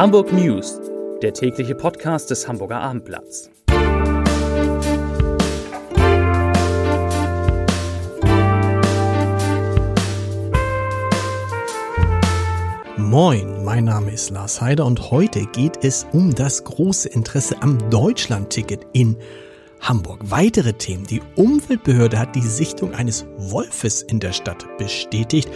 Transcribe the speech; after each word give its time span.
Hamburg 0.00 0.32
News, 0.32 0.80
der 1.20 1.34
tägliche 1.34 1.74
Podcast 1.74 2.30
des 2.30 2.48
Hamburger 2.48 2.80
Abendblatts. 2.80 3.50
Moin, 12.96 13.62
mein 13.62 13.84
Name 13.84 14.10
ist 14.12 14.30
Lars 14.30 14.62
Heider 14.62 14.86
und 14.86 15.10
heute 15.10 15.44
geht 15.44 15.84
es 15.84 16.06
um 16.12 16.34
das 16.34 16.64
große 16.64 17.10
Interesse 17.10 17.60
am 17.60 17.90
Deutschlandticket 17.90 18.86
in 18.94 19.18
Hamburg. 19.82 20.20
Weitere 20.22 20.72
Themen. 20.72 21.06
Die 21.06 21.20
Umweltbehörde 21.36 22.18
hat 22.18 22.34
die 22.34 22.40
Sichtung 22.40 22.94
eines 22.94 23.26
Wolfes 23.36 24.00
in 24.00 24.18
der 24.18 24.32
Stadt 24.32 24.66
bestätigt. 24.78 25.50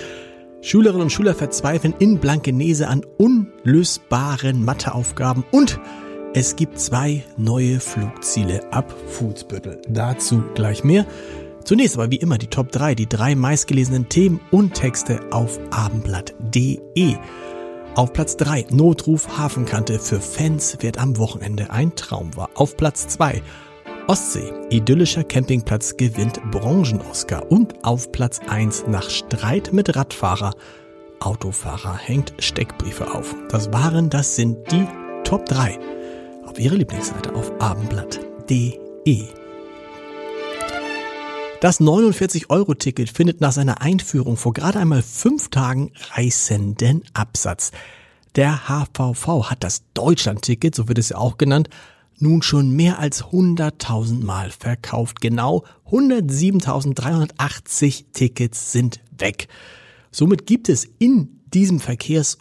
Schülerinnen 0.64 1.02
und 1.02 1.10
Schüler 1.10 1.34
verzweifeln 1.34 1.92
in 1.98 2.18
Blankenese 2.18 2.88
an 2.88 3.04
unlösbaren 3.18 4.64
Matheaufgaben 4.64 5.44
und 5.50 5.78
es 6.32 6.56
gibt 6.56 6.80
zwei 6.80 7.22
neue 7.36 7.80
Flugziele 7.80 8.72
ab 8.72 8.94
Fußbüttel. 9.08 9.82
Dazu 9.90 10.42
gleich 10.54 10.82
mehr. 10.82 11.04
Zunächst 11.64 11.96
aber 11.96 12.10
wie 12.10 12.16
immer 12.16 12.38
die 12.38 12.46
Top 12.46 12.72
3, 12.72 12.94
die 12.94 13.06
drei 13.06 13.34
meistgelesenen 13.34 14.08
Themen 14.08 14.40
und 14.50 14.72
Texte 14.72 15.20
auf 15.30 15.60
abendblatt.de. 15.70 17.16
Auf 17.94 18.14
Platz 18.14 18.38
3 18.38 18.66
Notruf 18.70 19.36
Hafenkante 19.36 19.98
für 19.98 20.20
Fans 20.20 20.78
wird 20.80 20.98
am 20.98 21.18
Wochenende 21.18 21.70
ein 21.72 21.94
Traum 21.94 22.34
war. 22.36 22.48
Auf 22.54 22.78
Platz 22.78 23.06
2 23.08 23.42
Ostsee, 24.06 24.52
idyllischer 24.68 25.24
Campingplatz 25.24 25.96
gewinnt 25.96 26.38
Branchen-Oscar 26.50 27.50
und 27.50 27.82
auf 27.86 28.12
Platz 28.12 28.38
1 28.46 28.84
nach 28.86 29.08
Streit 29.08 29.72
mit 29.72 29.96
Radfahrer. 29.96 30.52
Autofahrer 31.20 31.96
hängt 31.96 32.34
Steckbriefe 32.38 33.14
auf. 33.14 33.34
Das 33.48 33.72
waren, 33.72 34.10
das 34.10 34.36
sind 34.36 34.70
die 34.70 34.86
Top 35.24 35.46
3 35.46 35.78
auf 36.44 36.58
ihrer 36.58 36.74
Lieblingsseite 36.74 37.34
auf 37.34 37.50
abendblatt.de. 37.62 39.24
Das 41.62 41.80
49-Euro-Ticket 41.80 43.08
findet 43.08 43.40
nach 43.40 43.52
seiner 43.52 43.80
Einführung 43.80 44.36
vor 44.36 44.52
gerade 44.52 44.80
einmal 44.80 45.00
fünf 45.00 45.48
Tagen 45.48 45.92
reißenden 46.14 47.04
Absatz. 47.14 47.72
Der 48.36 48.68
HVV 48.68 49.48
hat 49.48 49.64
das 49.64 49.82
Deutschland-Ticket, 49.94 50.74
so 50.74 50.88
wird 50.88 50.98
es 50.98 51.08
ja 51.08 51.16
auch 51.16 51.38
genannt, 51.38 51.70
nun 52.18 52.42
schon 52.42 52.70
mehr 52.70 52.98
als 52.98 53.24
100.000 53.24 54.24
Mal 54.24 54.50
verkauft. 54.50 55.20
Genau 55.20 55.64
107.380 55.90 58.06
Tickets 58.12 58.72
sind 58.72 59.00
weg. 59.18 59.48
Somit 60.10 60.46
gibt 60.46 60.68
es 60.68 60.86
in 60.98 61.40
diesem 61.46 61.80
Verkehrs- 61.80 62.36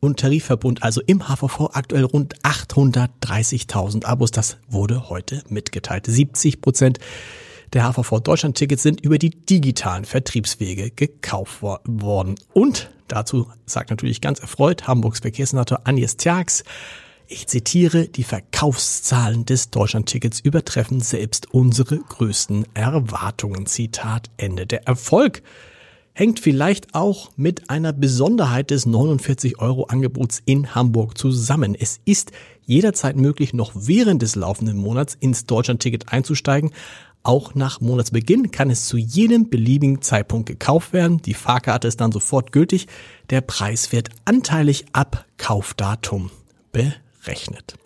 und 0.00 0.18
Tarifverbund, 0.18 0.82
also 0.82 1.02
im 1.06 1.28
HVV, 1.28 1.70
aktuell 1.74 2.04
rund 2.04 2.34
830.000 2.42 4.04
Abos. 4.04 4.32
Das 4.32 4.56
wurde 4.68 5.08
heute 5.08 5.44
mitgeteilt. 5.48 6.06
70 6.06 6.60
Prozent 6.60 6.98
der 7.72 7.84
HVV 7.84 8.20
Deutschland-Tickets 8.20 8.82
sind 8.82 9.00
über 9.00 9.18
die 9.18 9.30
digitalen 9.30 10.04
Vertriebswege 10.04 10.90
gekauft 10.90 11.62
worden. 11.62 12.34
Und 12.52 12.90
dazu 13.08 13.46
sagt 13.64 13.90
natürlich 13.90 14.20
ganz 14.20 14.40
erfreut 14.40 14.88
Hamburgs 14.88 15.20
Verkehrssenator 15.20 15.80
Agnes 15.84 16.16
Tjax, 16.16 16.64
ich 17.32 17.46
zitiere, 17.46 18.08
die 18.08 18.24
Verkaufszahlen 18.24 19.46
des 19.46 19.70
Deutschlandtickets 19.70 20.40
übertreffen 20.40 21.00
selbst 21.00 21.52
unsere 21.52 21.98
größten 21.98 22.66
Erwartungen. 22.74 23.66
Zitat 23.66 24.30
Ende. 24.36 24.66
Der 24.66 24.86
Erfolg 24.86 25.42
hängt 26.12 26.40
vielleicht 26.40 26.94
auch 26.94 27.30
mit 27.36 27.70
einer 27.70 27.94
Besonderheit 27.94 28.70
des 28.70 28.86
49-Euro-Angebots 28.86 30.42
in 30.44 30.74
Hamburg 30.74 31.16
zusammen. 31.16 31.74
Es 31.74 32.00
ist 32.04 32.32
jederzeit 32.66 33.16
möglich, 33.16 33.54
noch 33.54 33.72
während 33.74 34.20
des 34.20 34.36
laufenden 34.36 34.76
Monats 34.76 35.16
ins 35.18 35.46
Deutschlandticket 35.46 36.12
einzusteigen. 36.12 36.70
Auch 37.22 37.54
nach 37.54 37.80
Monatsbeginn 37.80 38.50
kann 38.50 38.68
es 38.68 38.86
zu 38.86 38.98
jedem 38.98 39.48
beliebigen 39.48 40.02
Zeitpunkt 40.02 40.46
gekauft 40.46 40.92
werden. 40.92 41.22
Die 41.22 41.34
Fahrkarte 41.34 41.88
ist 41.88 42.00
dann 42.00 42.12
sofort 42.12 42.52
gültig. 42.52 42.88
Der 43.30 43.40
Preis 43.40 43.90
wird 43.90 44.10
anteilig 44.26 44.84
ab 44.92 45.24
Kaufdatum 45.38 46.30
berechnet 46.72 47.11
rechnet. 47.26 47.76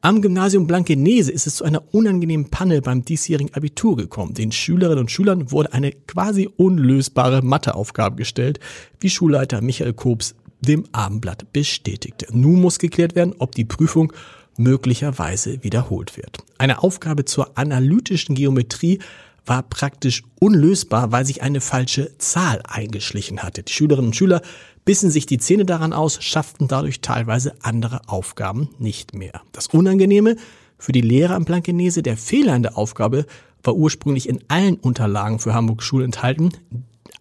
Am 0.00 0.22
Gymnasium 0.22 0.68
Blankenese 0.68 1.32
ist 1.32 1.48
es 1.48 1.56
zu 1.56 1.64
einer 1.64 1.82
unangenehmen 1.92 2.50
Panne 2.50 2.80
beim 2.82 3.04
diesjährigen 3.04 3.52
Abitur 3.54 3.96
gekommen. 3.96 4.32
Den 4.32 4.52
Schülerinnen 4.52 5.00
und 5.00 5.10
Schülern 5.10 5.50
wurde 5.50 5.72
eine 5.72 5.90
quasi 5.90 6.48
unlösbare 6.56 7.42
Matheaufgabe 7.42 8.14
gestellt, 8.14 8.60
wie 9.00 9.10
Schulleiter 9.10 9.60
Michael 9.60 9.94
Kobs 9.94 10.36
dem 10.60 10.84
Abendblatt 10.92 11.52
bestätigte. 11.52 12.26
Nun 12.30 12.60
muss 12.60 12.78
geklärt 12.78 13.16
werden, 13.16 13.34
ob 13.38 13.56
die 13.56 13.64
Prüfung 13.64 14.12
möglicherweise 14.56 15.64
wiederholt 15.64 16.16
wird. 16.16 16.38
Eine 16.58 16.82
Aufgabe 16.82 17.24
zur 17.24 17.58
analytischen 17.58 18.34
Geometrie 18.34 19.00
war 19.48 19.62
praktisch 19.62 20.22
unlösbar, 20.40 21.12
weil 21.12 21.24
sich 21.24 21.42
eine 21.42 21.60
falsche 21.60 22.16
Zahl 22.18 22.62
eingeschlichen 22.68 23.42
hatte. 23.42 23.62
Die 23.62 23.72
Schülerinnen 23.72 24.08
und 24.08 24.16
Schüler 24.16 24.42
bissen 24.84 25.10
sich 25.10 25.26
die 25.26 25.38
Zähne 25.38 25.64
daran 25.64 25.92
aus, 25.92 26.22
schafften 26.22 26.68
dadurch 26.68 27.00
teilweise 27.00 27.54
andere 27.62 28.08
Aufgaben 28.08 28.70
nicht 28.78 29.14
mehr. 29.14 29.42
Das 29.52 29.66
Unangenehme 29.68 30.36
für 30.78 30.92
die 30.92 31.00
Lehrer 31.00 31.34
am 31.34 31.44
Blankenese, 31.44 32.02
der 32.02 32.16
Fehler 32.16 32.56
in 32.56 32.62
der 32.62 32.78
Aufgabe 32.78 33.26
war 33.62 33.74
ursprünglich 33.74 34.28
in 34.28 34.40
allen 34.48 34.76
Unterlagen 34.76 35.40
für 35.40 35.52
Hamburg 35.52 35.82
Schul 35.82 36.04
enthalten, 36.04 36.52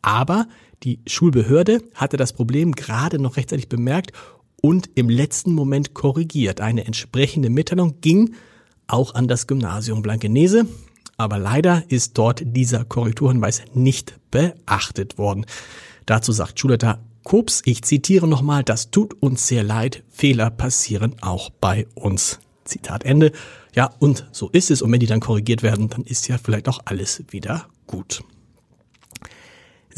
aber 0.01 0.47
die 0.83 0.99
Schulbehörde 1.07 1.81
hatte 1.95 2.17
das 2.17 2.33
Problem 2.33 2.73
gerade 2.73 3.19
noch 3.19 3.35
rechtzeitig 3.35 3.67
bemerkt 3.67 4.11
und 4.61 4.89
im 4.95 5.09
letzten 5.09 5.53
Moment 5.53 5.94
korrigiert. 5.94 6.61
Eine 6.61 6.85
entsprechende 6.85 7.49
Mitteilung 7.49 7.99
ging 8.01 8.35
auch 8.88 9.15
an 9.15 9.27
das 9.27 9.47
Gymnasium 9.47 10.01
Blankenese, 10.01 10.67
aber 11.17 11.39
leider 11.39 11.83
ist 11.89 12.17
dort 12.17 12.41
dieser 12.45 12.85
Korrekturhinweis 12.85 13.63
nicht 13.73 14.16
beachtet 14.31 15.17
worden. 15.17 15.45
Dazu 16.05 16.31
sagt 16.31 16.59
Schulleiter 16.59 17.00
Kops, 17.23 17.61
ich 17.66 17.81
zitiere 17.81 18.28
nochmal, 18.28 18.63
das 18.63 18.89
tut 18.89 19.22
uns 19.22 19.47
sehr 19.47 19.63
leid, 19.63 20.03
Fehler 20.09 20.50
passieren 20.50 21.16
auch 21.22 21.50
bei 21.50 21.88
uns. 21.95 22.39
Zitat 22.63 23.03
Ende. 23.03 23.31
Ja, 23.75 23.94
und 24.00 24.27
so 24.31 24.50
ist 24.50 24.72
es. 24.72 24.81
Und 24.81 24.91
wenn 24.91 25.00
die 25.00 25.07
dann 25.07 25.19
korrigiert 25.19 25.63
werden, 25.63 25.89
dann 25.89 26.03
ist 26.03 26.27
ja 26.27 26.38
vielleicht 26.38 26.67
auch 26.67 26.79
alles 26.85 27.23
wieder 27.29 27.67
gut. 27.85 28.23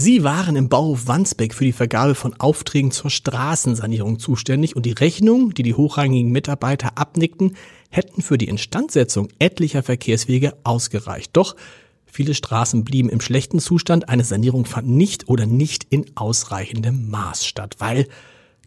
Sie 0.01 0.23
waren 0.23 0.55
im 0.55 0.69
Bauhof 0.69 1.07
Wandsbeck 1.07 1.53
für 1.53 1.65
die 1.65 1.73
Vergabe 1.73 2.15
von 2.15 2.33
Aufträgen 2.39 2.91
zur 2.91 3.09
Straßensanierung 3.09 4.17
zuständig 4.17 4.77
und 4.77 4.85
die 4.85 4.93
Rechnung, 4.93 5.53
die 5.53 5.61
die 5.61 5.73
hochrangigen 5.73 6.31
Mitarbeiter 6.31 6.97
abnickten, 6.97 7.57
hätten 7.89 8.21
für 8.21 8.37
die 8.37 8.47
Instandsetzung 8.47 9.27
etlicher 9.39 9.83
Verkehrswege 9.83 10.53
ausgereicht. 10.63 11.31
Doch 11.33 11.57
Viele 12.05 12.33
Straßen 12.33 12.85
blieben 12.85 13.09
im 13.09 13.19
schlechten 13.19 13.59
Zustand, 13.59 14.07
eine 14.07 14.23
Sanierung 14.23 14.63
fand 14.63 14.87
nicht 14.87 15.27
oder 15.27 15.45
nicht 15.45 15.85
in 15.89 16.05
ausreichendem 16.15 17.09
Maß 17.09 17.45
statt, 17.45 17.75
weil 17.79 18.07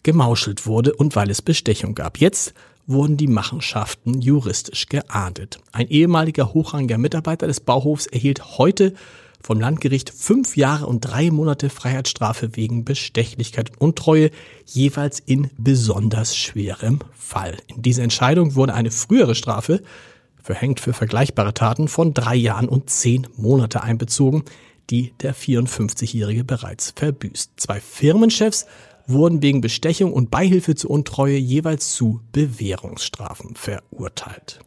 gemauschelt 0.02 0.66
wurde 0.66 0.94
und 0.94 1.16
weil 1.16 1.30
es 1.30 1.40
Bestechung 1.40 1.94
gab. 1.94 2.18
Jetzt 2.18 2.52
wurden 2.86 3.16
die 3.16 3.26
Machenschaften 3.26 4.20
juristisch 4.20 4.86
geahndet. 4.86 5.60
Ein 5.72 5.88
ehemaliger 5.88 6.52
hochrangiger 6.52 6.98
Mitarbeiter 6.98 7.46
des 7.46 7.60
Bauhofs 7.60 8.06
erhielt 8.06 8.58
heute 8.58 8.92
vom 9.42 9.60
Landgericht 9.60 10.10
fünf 10.10 10.56
Jahre 10.56 10.86
und 10.86 11.00
drei 11.00 11.30
Monate 11.30 11.70
Freiheitsstrafe 11.70 12.56
wegen 12.56 12.84
Bestechlichkeit 12.84 13.70
und 13.70 13.80
Untreue, 13.80 14.30
jeweils 14.64 15.20
in 15.20 15.50
besonders 15.58 16.36
schwerem 16.36 17.00
Fall. 17.12 17.56
In 17.66 17.82
dieser 17.82 18.02
Entscheidung 18.02 18.54
wurde 18.54 18.74
eine 18.74 18.90
frühere 18.90 19.34
Strafe 19.34 19.82
verhängt 20.42 20.80
für 20.80 20.92
vergleichbare 20.92 21.54
Taten 21.54 21.88
von 21.88 22.14
drei 22.14 22.34
Jahren 22.34 22.68
und 22.68 22.90
zehn 22.90 23.26
Monate 23.36 23.82
einbezogen, 23.82 24.44
die 24.90 25.12
der 25.20 25.34
54-Jährige 25.34 26.44
bereits 26.44 26.92
verbüßt. 26.96 27.52
Zwei 27.56 27.80
Firmenchefs 27.80 28.66
wurden 29.06 29.42
wegen 29.42 29.60
Bestechung 29.60 30.12
und 30.12 30.30
Beihilfe 30.30 30.74
zur 30.74 30.90
Untreue 30.90 31.36
jeweils 31.36 31.94
zu 31.94 32.20
Bewährungsstrafen 32.32 33.54
verurteilt. 33.56 34.60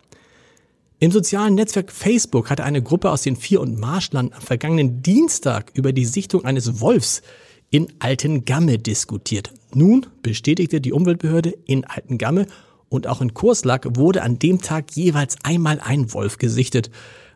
Im 1.06 1.12
sozialen 1.12 1.54
Netzwerk 1.54 1.92
Facebook 1.92 2.50
hatte 2.50 2.63
eine 2.63 2.81
Gruppe 2.81 3.12
aus 3.12 3.22
den 3.22 3.36
Vier- 3.36 3.62
und 3.62 3.80
Marschland 3.80 4.34
am 4.34 4.42
vergangenen 4.42 5.04
Dienstag 5.04 5.69
über 5.75 5.94
die 5.94 6.04
Sichtung 6.04 6.46
eines 6.46 6.81
Wolfs 6.81 7.22
in 7.69 7.94
Altengamme 8.00 8.80
diskutiert. 8.80 9.54
Nun 9.72 10.07
bestätigte 10.24 10.81
die 10.81 10.94
Umweltbehörde 10.94 11.54
in 11.68 11.86
Altengamme 11.86 12.48
und 12.90 13.06
auch 13.06 13.22
in 13.22 13.36
Kurslack 13.36 13.86
wurde 13.98 14.24
an 14.24 14.40
dem 14.40 14.62
Tag 14.62 14.96
jeweils 14.96 15.38
einmal 15.44 15.80
ein 15.80 16.12
Wolf 16.12 16.40
gesichtet. 16.40 16.90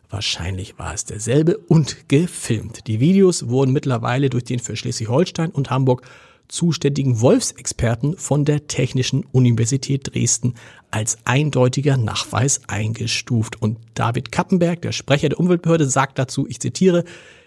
Wahrscheinlich 0.08 0.76
war 0.80 0.92
es 0.92 1.04
derselbe 1.04 1.56
und 1.56 2.08
gefilmt. 2.08 2.88
Die 2.88 2.98
Videos 2.98 3.50
wurden 3.50 3.72
mittlerweile 3.72 4.30
durch 4.30 4.42
den 4.42 4.58
für 4.58 4.74
Schleswig-Holstein 4.74 5.52
und 5.52 5.70
Hamburg 5.70 6.02
zuständigen 6.50 7.20
Wolfsexperten 7.20 8.16
von 8.16 8.44
der 8.44 8.66
Technischen 8.66 9.24
Universität 9.32 10.12
Dresden 10.12 10.54
als 10.90 11.18
eindeutiger 11.24 11.96
Nachweis 11.96 12.60
eingestuft. 12.66 13.62
Und 13.62 13.78
David 13.94 14.32
Kappenberg, 14.32 14.82
der 14.82 14.92
Sprecher 14.92 15.28
der 15.28 15.40
Umweltbehörde, 15.40 15.88
sagt 15.88 16.18
dazu, 16.18 16.46
ich 16.48 16.60
zitiere, 16.60 17.04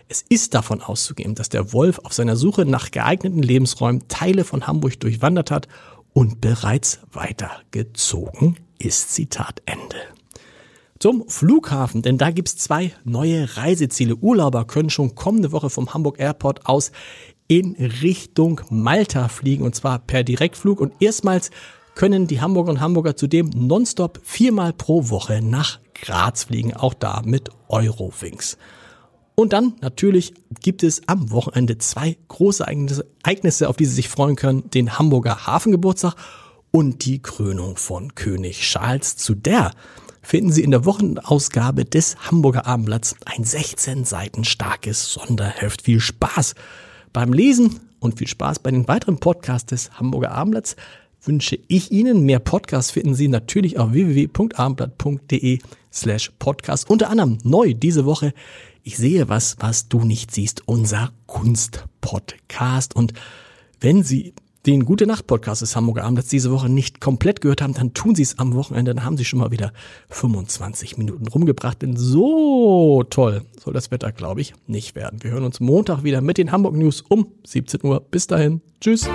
es 0.08 0.24
ist 0.28 0.54
davon 0.54 0.82
auszugehen, 0.82 1.36
dass 1.36 1.50
der 1.50 1.74
Wolf 1.74 2.00
auf 2.04 2.14
seiner 2.14 2.36
Suche 2.36 2.66
nach 2.66 2.92
geeigneten 2.92 3.42
Lebensräumen 3.42 4.08
Teile 4.08 4.44
von 4.44 4.68
Hamburg 4.68 5.00
durchwandert 5.00 5.52
hat 5.52 5.68
und 6.14 6.42
bereits 6.42 7.00
weitergezogen 7.12 8.58
ist. 8.80 9.14
Zitat 9.14 9.62
Ende. 9.66 9.98
Zum 11.00 11.28
Flughafen, 11.28 12.02
denn 12.02 12.18
da 12.18 12.32
gibt's 12.32 12.56
zwei 12.56 12.94
neue 13.04 13.58
Reiseziele. 13.58 14.16
Urlauber 14.16 14.66
können 14.66 14.90
schon 14.90 15.16
kommende 15.16 15.52
Woche 15.52 15.70
vom 15.70 15.94
Hamburg 15.94 16.20
Airport 16.20 16.66
aus 16.66 16.92
in 17.60 17.76
Richtung 17.76 18.62
Malta 18.72 19.28
fliegen 19.28 19.64
und 19.64 19.76
zwar 19.76 20.00
per 20.00 20.24
Direktflug 20.24 20.82
und 20.82 20.92
erstmals 21.00 21.52
können 21.94 22.26
die 22.26 22.42
Hamburger 22.42 22.72
und 22.72 22.82
Hamburger 22.82 23.16
zudem 23.16 23.52
nonstop 23.54 24.20
viermal 24.24 24.74
pro 24.74 25.10
Woche 25.10 25.40
nach 25.44 25.80
Graz 25.94 26.46
fliegen, 26.46 26.74
auch 26.74 26.96
da 26.96 27.22
mit 27.24 27.52
Eurowings. 27.70 28.58
Und 29.36 29.54
dann 29.54 29.76
natürlich 29.82 30.34
gibt 30.62 30.82
es 30.82 31.08
am 31.08 31.30
Wochenende 31.30 31.78
zwei 31.78 32.18
große 32.28 32.66
Ereignisse, 32.66 33.70
auf 33.70 33.78
die 33.78 33.86
Sie 33.86 33.94
sich 33.94 34.10
freuen 34.10 34.36
können. 34.36 34.72
Den 34.72 34.98
Hamburger 34.98 35.46
Hafengeburtstag 35.46 36.16
und 36.72 37.06
die 37.06 37.22
Krönung 37.22 37.78
von 37.78 38.16
König 38.16 38.62
Charles. 38.62 39.16
Zu 39.16 39.36
der 39.36 39.74
finden 40.24 40.52
Sie 40.52 40.64
in 40.64 40.72
der 40.72 40.86
Wochenausgabe 40.86 41.86
des 41.86 42.16
Hamburger 42.32 42.66
Abendblatts 42.66 43.16
ein 43.26 43.44
16 43.44 44.06
Seiten 44.06 44.44
starkes 44.44 45.14
Sonderheft. 45.14 45.84
Viel 45.84 46.00
Spaß 46.00 46.56
beim 47.14 47.32
Lesen 47.32 47.80
und 48.00 48.18
viel 48.18 48.28
Spaß 48.28 48.60
bei 48.60 48.72
den 48.72 48.88
weiteren 48.88 49.20
Podcasts 49.20 49.68
des 49.68 49.92
Hamburger 50.00 50.32
Abendblatts 50.32 50.76
wünsche 51.22 51.58
ich 51.68 51.92
Ihnen. 51.92 52.26
Mehr 52.26 52.40
Podcasts 52.40 52.92
finden 52.92 53.16
Sie 53.16 53.28
natürlich 53.28 53.78
auf 53.80 53.94
www.abendblatt.de 53.94 55.60
slash 55.92 56.32
podcast. 56.40 56.90
Unter 56.90 57.10
anderem 57.10 57.38
neu 57.44 57.74
diese 57.74 58.06
Woche 58.06 58.34
Ich 58.84 58.98
sehe 58.98 59.30
was, 59.30 59.56
was 59.60 59.88
du 59.88 60.02
nicht 60.02 60.32
siehst, 60.32 60.68
unser 60.68 61.14
Kunstpodcast. 61.28 62.96
Und 62.96 63.14
wenn 63.80 64.04
Sie 64.04 64.34
den 64.66 64.86
Gute 64.86 65.06
Nacht 65.06 65.28
Podcast 65.28 65.62
des 65.62 65.76
Hamburger 65.76 66.06
Abends 66.06 66.30
diese 66.30 66.52
Woche 66.52 66.70
nicht 66.70 67.02
komplett 67.02 67.42
gehört 67.42 67.62
haben, 67.62 67.74
dann 67.74 67.94
tun 67.94 68.16
Sie 68.16 68.22
es 68.22 68.40
am 68.40 68.54
Wochenende. 68.54 68.96
Dann 68.96 69.04
haben 69.04 69.18
Sie 69.18 69.26
schon 69.26 69.40
mal 69.40 69.52
wieder 69.52 69.74
25 70.10 70.98
Minuten 70.98 71.28
rumgebracht. 71.28 71.82
Denn 71.82 71.98
so 71.98 73.04
toll 73.10 73.44
soll 73.62 73.74
das 73.74 73.92
Wetter, 73.92 74.12
glaube 74.12 74.42
ich, 74.42 74.54
nicht 74.68 74.96
werden. 74.96 75.22
Wir 75.22 75.32
hören 75.32 75.44
uns 75.44 75.60
Montag 75.60 76.04
wieder 76.04 76.22
mit 76.22 76.38
den 76.38 76.52
Hamburg 76.52 76.76
News 76.76 77.02
um 77.02 77.28
17 77.46 77.82
Uhr. 77.84 78.00
Bis 78.10 78.28
dahin. 78.28 78.62
Tschüss. 78.80 79.10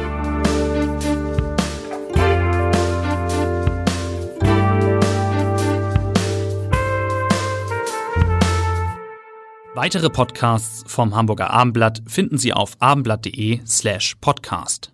Weitere 9.75 10.11
Podcasts 10.11 10.83
vom 10.89 11.15
Hamburger 11.15 11.51
Abendblatt 11.51 12.03
finden 12.07 12.37
Sie 12.37 12.53
auf 12.53 12.73
abendblatt.de 12.81 13.61
slash 13.65 14.17
podcast. 14.21 14.93